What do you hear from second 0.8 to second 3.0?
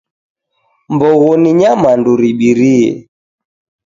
Mbogho ni nyamandu ribirie.